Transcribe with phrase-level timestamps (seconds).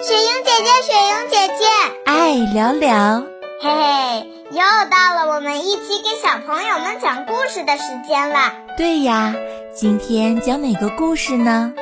[0.00, 1.64] 雪莹姐姐，雪莹姐姐，
[2.04, 3.24] 爱聊聊，
[3.60, 8.52] 嘿嘿，又到了我们一起给小朋友们讲故事的时间了。
[8.76, 9.34] 对呀，
[9.74, 11.74] 今天讲哪个故事呢？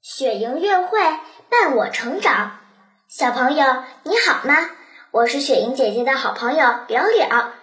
[0.00, 1.00] 雪莹月会
[1.50, 2.60] 伴我成长，
[3.08, 3.64] 小朋友
[4.04, 4.54] 你好吗？
[5.10, 7.54] 我是雪莹姐姐的好朋友了了。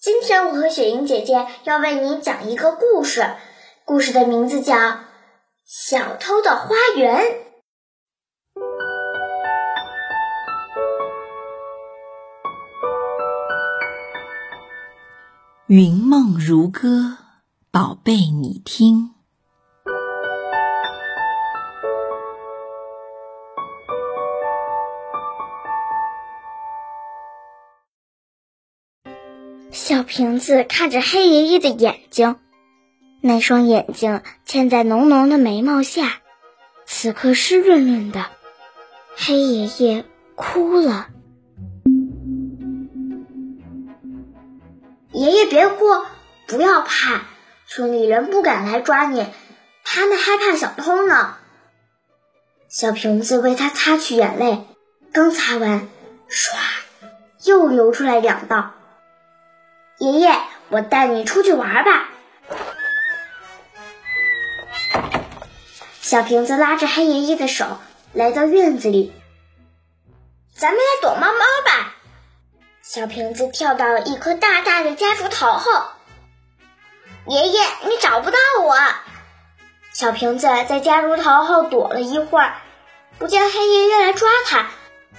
[0.00, 3.26] 今天我和雪莹姐姐要为你讲一个故事，
[3.84, 4.74] 故事的名字叫
[5.70, 7.14] 《小偷的花园》。
[15.66, 17.18] 云梦如歌，
[17.70, 19.10] 宝贝你听。
[29.70, 32.40] 小瓶子看着黑爷爷的眼睛，
[33.20, 36.20] 那双眼睛嵌在浓浓的眉毛下，
[36.86, 38.26] 此刻湿润润的。
[39.16, 40.04] 黑爷爷
[40.36, 41.08] 哭了。
[45.12, 45.84] 爷爷别哭，
[46.46, 47.22] 不要怕，
[47.66, 49.26] 村里人不敢来抓你，
[49.82, 51.36] 他们害怕小偷呢。
[52.68, 54.64] 小瓶子为他擦去眼泪，
[55.12, 55.88] 刚擦完，
[56.30, 56.54] 唰，
[57.44, 58.74] 又流出来两道。
[59.98, 60.30] 爷爷，
[60.68, 62.10] 我带你出去玩吧。
[66.08, 67.66] 小瓶子拉着黑爷爷的手
[68.14, 69.12] 来到院子里，
[70.56, 71.96] 咱们来躲猫猫吧。
[72.80, 75.70] 小瓶子跳到了一棵大大的夹竹桃后，
[77.26, 78.74] 爷爷，你找不到我。
[79.92, 82.56] 小瓶子在夹竹桃后躲了一会儿，
[83.18, 84.70] 不见黑爷爷来抓他，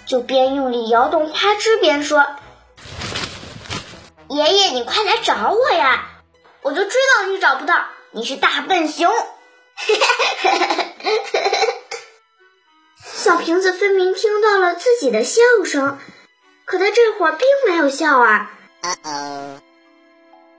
[0.08, 2.26] 就边用力摇动花枝边说。
[4.28, 6.08] 爷爷，你快来找我呀！
[6.64, 9.08] 我就知道你找不到，你是大笨熊。
[13.14, 15.98] 小瓶子分明听到了自己的笑声，
[16.66, 18.52] 可他这会儿并没有笑啊。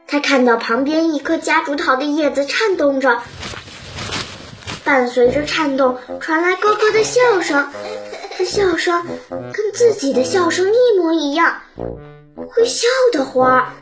[0.07, 3.23] 他看到旁边一棵夹竹桃的叶子颤动着，
[4.85, 7.73] 伴随着颤动传来咯咯的笑声，
[8.37, 9.07] 这笑声
[9.53, 11.63] 跟自己的笑声一模一样。
[12.51, 13.75] 会笑的花，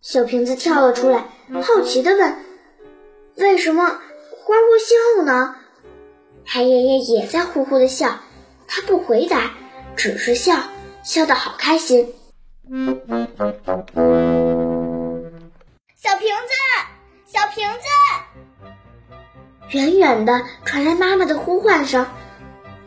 [0.00, 1.28] 小瓶子跳了出来，
[1.62, 2.44] 好奇的问
[3.36, 4.00] ：“为什么
[4.50, 5.54] 花会笑呢？”
[6.44, 8.18] 海爷爷也在呼呼的笑，
[8.66, 9.52] 他不回答，
[9.94, 10.58] 只是笑
[11.04, 12.12] 笑得好开心。
[15.94, 16.52] 小瓶子，
[17.26, 17.86] 小瓶子，
[19.70, 22.04] 远远的传来妈妈的呼唤声：“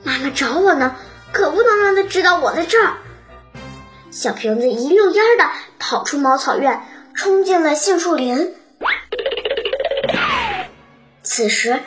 [0.04, 0.98] 妈妈找我呢，
[1.32, 2.98] 可不能让她知道我在这儿。”
[4.12, 6.82] 小瓶子一溜烟儿的跑出茅草院，
[7.16, 8.54] 冲进了杏树林。
[11.24, 11.82] 此时，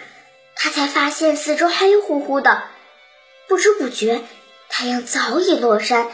[0.54, 2.64] 他才发现四周黑乎乎的，
[3.48, 4.22] 不知不觉，
[4.69, 6.08] 太阳早已落山，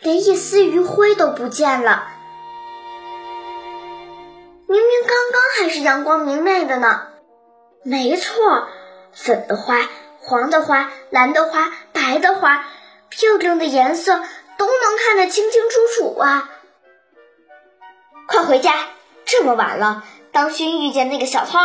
[0.00, 2.08] 连一丝余晖都不见了。
[4.68, 7.08] 明明刚刚还是阳光明媚的呢。
[7.84, 8.68] 没错，
[9.12, 9.88] 粉的花、
[10.20, 12.66] 黄的花、蓝的花、白的花，
[13.08, 14.22] 漂亮的颜色。
[14.56, 16.48] 都能看得清清楚楚啊！
[18.28, 18.72] 快回家，
[19.24, 21.58] 这么晚了，当心遇见那个小偷。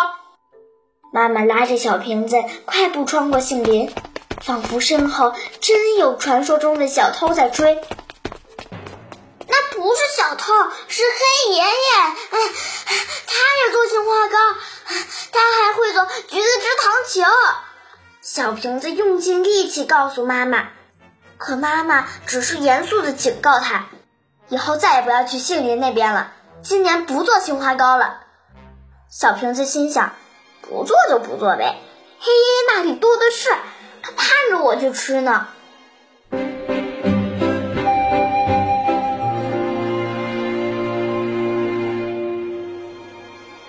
[1.11, 3.93] 妈妈拉着小瓶子快步穿过杏林，
[4.41, 7.81] 仿佛身后真有传说中的小偷在追。
[9.47, 10.53] 那不是小偷，
[10.87, 11.69] 是黑爷爷。
[13.27, 14.37] 他也做杏花糕，
[15.31, 17.21] 他还会做橘子汁糖球。
[18.21, 20.69] 小瓶子用尽力气告诉妈妈。
[21.39, 23.85] 可妈妈只是严肃的警告他，
[24.49, 26.33] 以后再也不要去杏林那边了。
[26.61, 28.19] 今年不做杏花糕了。
[29.09, 30.13] 小瓶子心想，
[30.69, 31.77] 不做就不做呗，
[32.19, 32.27] 嘿
[32.67, 33.49] 那里多的是，
[34.03, 35.47] 他盼着我去吃呢。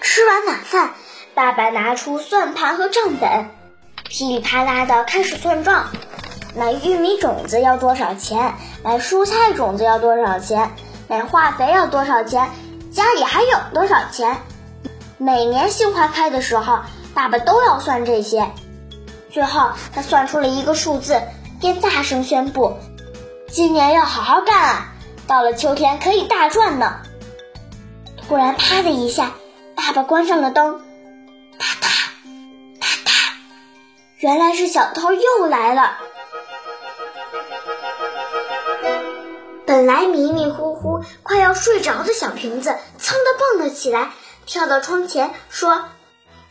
[0.03, 0.91] 吃完晚饭，
[1.35, 3.49] 爸爸拿出算盘和账本，
[4.05, 5.87] 噼里啪啦的开始算账。
[6.55, 8.57] 买玉米种子要多少钱？
[8.85, 10.73] 买蔬菜种子要多少钱？
[11.09, 12.51] 买化肥要多少钱？
[12.93, 14.37] 家里还有多少钱？
[15.23, 16.79] 每年杏花开的时候，
[17.13, 18.51] 爸爸都要算这些。
[19.31, 21.21] 最后，他算出了一个数字，
[21.61, 22.79] 便大声宣布
[23.47, 24.95] ：“今年要好好干啊！
[25.27, 27.03] 到了秋天可以大赚呢！”
[28.27, 29.33] 突然，啪的一下，
[29.75, 30.81] 爸爸关上了灯。
[31.59, 33.11] 啪嗒，啪嗒，
[34.21, 35.99] 原来是小偷又来了。
[39.67, 44.09] 本来迷迷糊糊、快要睡着的小瓶子，噌的蹦了起来，
[44.51, 45.89] 跳到窗前说：“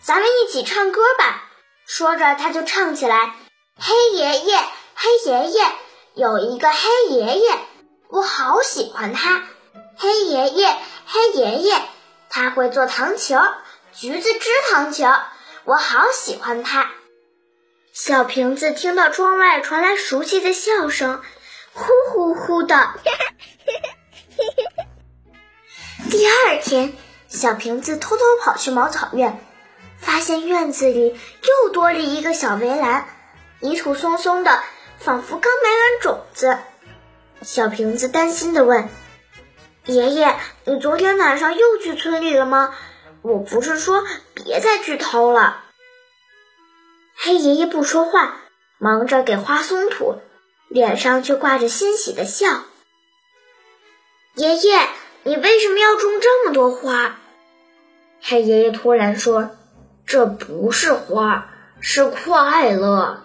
[0.01, 1.49] 咱们一起唱歌吧！
[1.85, 3.35] 说着，他就唱起来
[3.77, 4.57] ：“黑爷爷，
[4.95, 5.65] 黑爷爷，
[6.13, 7.59] 有一个黑爷爷，
[8.07, 9.43] 我好喜欢他。
[9.97, 11.81] 黑爷爷，黑爷爷，
[12.29, 13.37] 他会做糖球，
[13.93, 15.05] 橘子汁糖球，
[15.65, 16.91] 我好喜欢他。”
[17.91, 21.21] 小瓶子听到窗外传来熟悉的笑声，
[21.73, 22.91] 呼呼呼的。
[26.09, 26.93] 第二天，
[27.29, 29.39] 小瓶子偷偷跑去茅草院，
[29.99, 33.07] 发现院子里又多了一个小围栏，
[33.59, 34.63] 泥土松松的，
[34.97, 36.57] 仿佛刚埋完种子。
[37.43, 38.89] 小瓶子担心地问
[39.85, 40.35] ：“爷爷，
[40.65, 42.75] 你昨天晚上又去村里了吗？
[43.21, 44.03] 我不是说
[44.33, 45.63] 别再去偷了。”
[47.15, 48.37] 黑爷爷不说话，
[48.79, 50.15] 忙着给花松土，
[50.67, 52.63] 脸上却挂着欣喜的笑。
[54.33, 54.89] 爷爷，
[55.23, 57.18] 你为什么要种这么多花？
[58.21, 59.51] 黑爷爷突然说
[60.05, 61.49] ：“这不是花，
[61.79, 63.23] 是快乐。”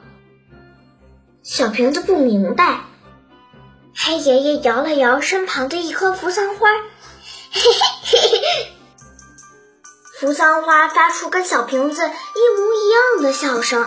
[1.43, 2.81] 小瓶子不明白。
[3.97, 6.69] 黑爷爷摇了摇身旁的一棵扶桑花，
[7.53, 8.73] 嘿嘿嘿嘿。
[10.19, 13.87] 扶桑花发出跟小瓶子一模一样的笑声。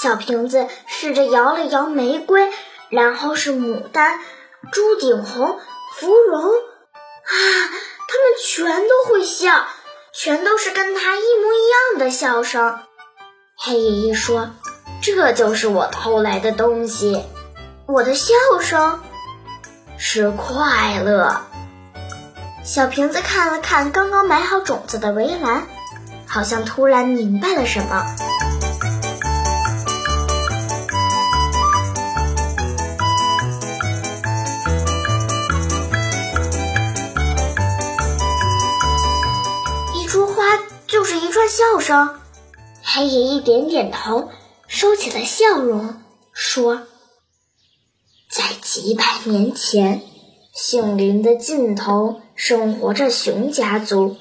[0.00, 2.50] 小瓶子试着摇了摇玫瑰，
[2.88, 4.20] 然后是牡丹、
[4.72, 5.60] 朱顶红。
[5.96, 7.34] 芙蓉啊，
[8.06, 9.66] 它们全都会笑，
[10.20, 12.80] 全都是跟他一模一样的笑声。
[13.56, 14.50] 黑爷爷说
[15.00, 17.22] ：“这就是我偷来的东西，
[17.86, 18.98] 我的笑声
[19.96, 21.42] 是快乐。”
[22.66, 25.68] 小瓶子看了看刚刚埋好种子的围栏，
[26.26, 28.04] 好像突然明白了什么。
[41.38, 42.18] 串笑声。
[42.82, 44.28] 黑爷爷点点头，
[44.66, 46.02] 收起了笑容，
[46.32, 46.88] 说
[48.28, 50.02] ：“在几百年前，
[50.52, 54.16] 杏林的尽头生活着熊家族，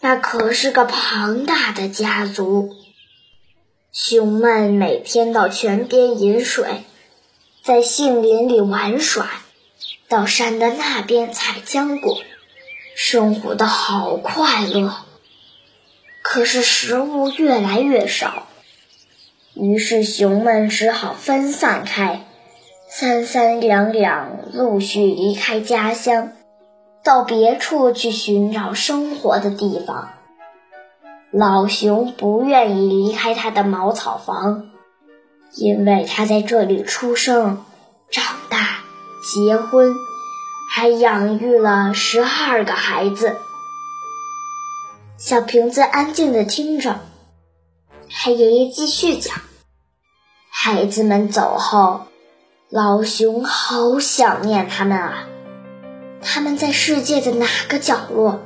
[0.00, 2.70] 那可是个庞大的家族。
[3.92, 6.84] 熊们每天到泉边饮水，
[7.62, 9.28] 在杏林里玩耍，
[10.08, 12.22] 到山的那边采浆果，
[12.96, 14.96] 生活的好快乐。”
[16.22, 18.46] 可是食物越来越少，
[19.54, 22.24] 于是熊们只好分散开，
[22.88, 26.32] 三三两两陆续离开家乡，
[27.04, 30.10] 到别处去寻找生活的地方。
[31.32, 34.70] 老熊不愿意离开他的茅草房，
[35.56, 37.64] 因为他在这里出生、
[38.10, 38.78] 长大、
[39.34, 39.94] 结婚，
[40.74, 43.36] 还养育了十二个孩子。
[45.24, 46.98] 小瓶子安静地听着，
[48.10, 49.36] 黑爷爷继续讲：
[50.50, 52.00] 孩子们走后，
[52.68, 55.28] 老熊好想念他们啊！
[56.20, 58.40] 他们在世界的哪个角落？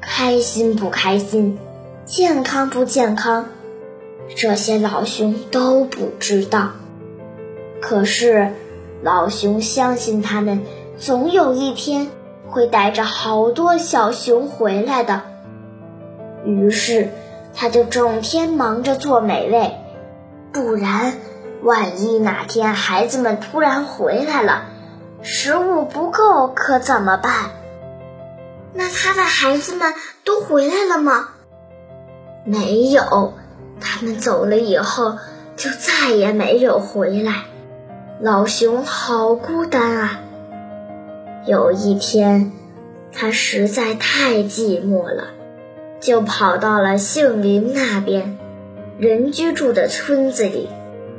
[0.00, 1.58] 开心不开心？
[2.06, 3.50] 健康不健康？
[4.34, 6.70] 这些老熊都不知道。
[7.82, 8.54] 可是，
[9.02, 10.64] 老熊相信他们
[10.98, 12.08] 总有一天
[12.48, 15.20] 会带着好多小熊回来的。
[16.44, 17.10] 于是，
[17.54, 19.72] 他就整天忙着做美味，
[20.52, 21.14] 不然，
[21.62, 24.64] 万一哪天孩子们突然回来了，
[25.22, 27.32] 食物不够，可怎么办？
[28.74, 29.92] 那他的孩子们
[30.24, 31.30] 都回来了吗？
[32.44, 33.34] 没有，
[33.80, 35.18] 他们走了以后
[35.56, 37.44] 就再也没有回来。
[38.20, 40.20] 老熊好孤单啊！
[41.46, 42.52] 有一天，
[43.12, 45.24] 他实在太寂寞了。
[46.00, 48.38] 就跑到了杏林那边，
[48.98, 50.68] 人居住的村子里。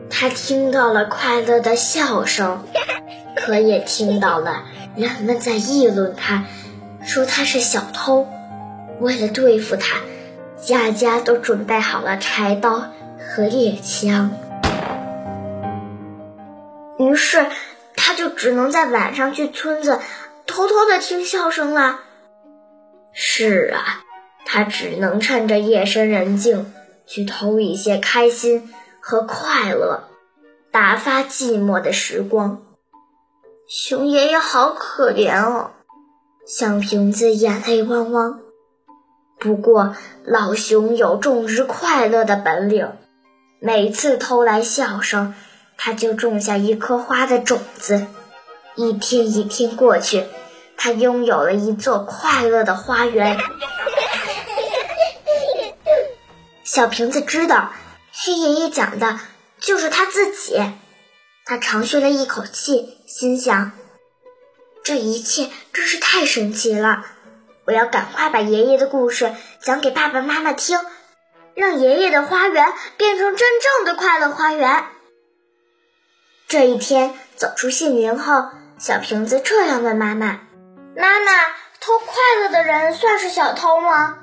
[0.10, 2.66] 他听到了快乐的笑声，
[3.36, 4.64] 可也听到了
[4.96, 6.46] 人们在议论他，
[7.04, 8.28] 说他是小偷。
[9.00, 10.00] 为了对付他，
[10.58, 12.86] 家家都准备好了柴刀
[13.20, 14.32] 和猎枪。
[16.98, 17.46] 于是，
[17.96, 20.00] 他就只能在晚上去村子，
[20.48, 22.00] 偷偷的听笑声了。
[23.14, 24.04] 是啊。
[24.46, 26.74] 他只能趁着夜深人静
[27.06, 30.04] 去偷一些开心和快乐，
[30.72, 32.64] 打发寂寞的时光。
[33.68, 35.72] 熊爷爷好可怜哦，
[36.48, 38.40] 小瓶子眼泪汪汪。
[39.40, 42.92] 不过老熊有种植快乐的本领，
[43.60, 45.34] 每次偷来笑声，
[45.78, 48.08] 他就种下一颗花的种子。
[48.76, 50.26] 一天一天过去，
[50.76, 53.38] 他拥有了一座快乐的花园。
[56.72, 57.74] 小瓶子知道，
[58.14, 59.20] 黑爷爷讲的
[59.60, 60.62] 就是他自己。
[61.44, 63.72] 他长吁了一口气，心想：
[64.84, 67.04] 这一切真是太神奇了！
[67.66, 69.34] 我要赶快把爷爷的故事
[69.64, 70.78] 讲给爸爸妈妈听，
[71.56, 74.86] 让爷爷的花园变成真正的快乐花园。
[76.48, 80.42] 这一天走出杏林后，小瓶子这样问妈妈
[80.96, 81.32] ：“妈妈，
[81.80, 84.20] 偷快乐的人算是小偷吗？”“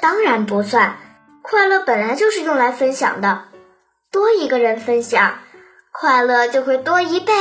[0.00, 0.96] 当然不算，
[1.42, 3.44] 快乐本来就是用来分享的，
[4.10, 5.38] 多一个人分享。”
[5.98, 7.32] 快乐就会多一倍。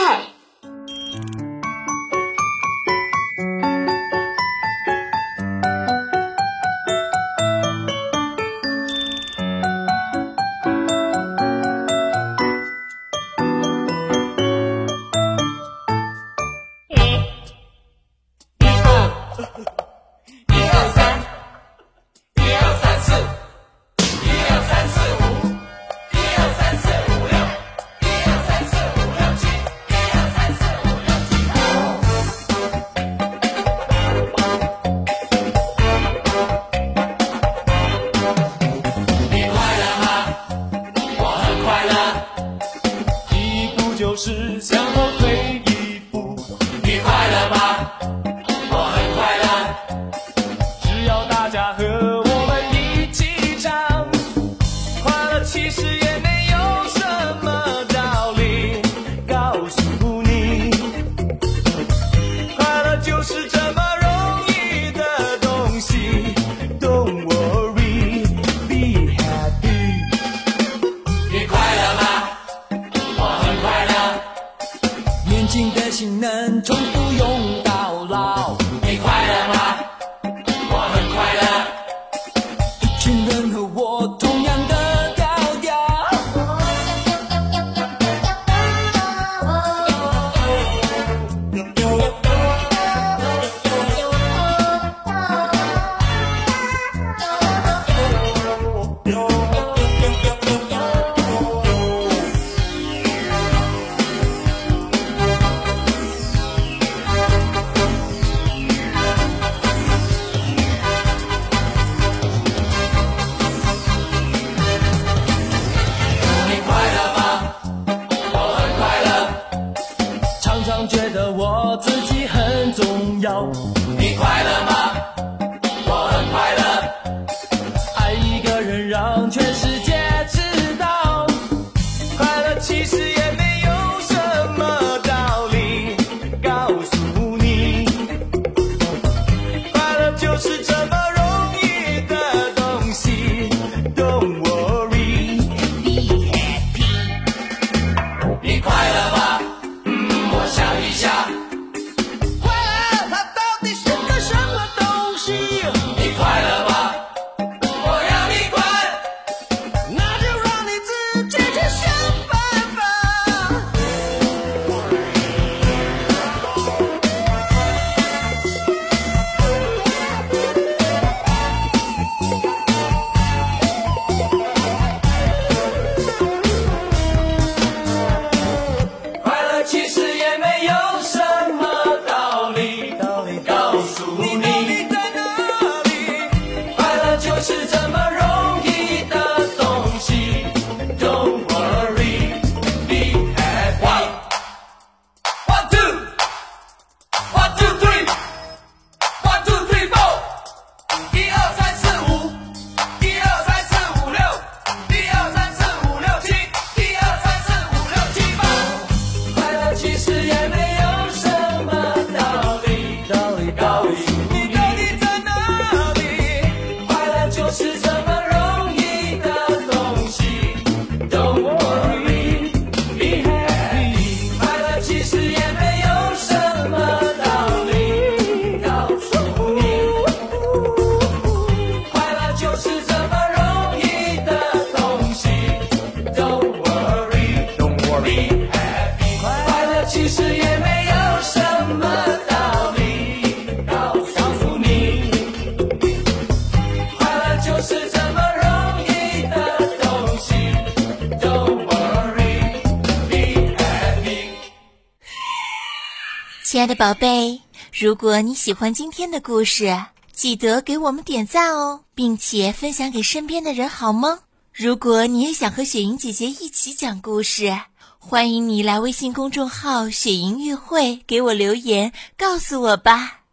[256.65, 257.41] 亲爱的宝贝，
[257.71, 264.21] 如果你喜欢今天的故事，记得给我们点赞哦，并且分享给身边的人，好吗？
[264.51, 267.55] 如果你也想和雪莹姐姐一起讲故事，
[267.99, 273.25] 欢迎你来微信公众号“雪莹乐会”给我留言，告诉我吧。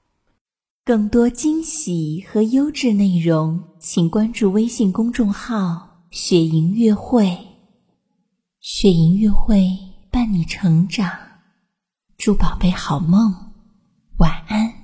[0.84, 7.38] 更多惊喜和优质内容，请关注微信公众号“雪莹乐会”。
[8.60, 9.66] 雪莹乐会
[10.10, 11.10] 伴你成长，
[12.22, 13.34] 祝宝贝好梦，
[14.18, 14.81] 晚安。